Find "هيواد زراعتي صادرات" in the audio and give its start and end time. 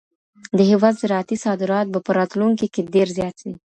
0.69-1.87